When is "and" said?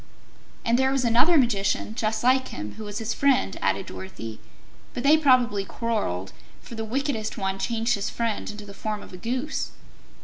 0.65-0.79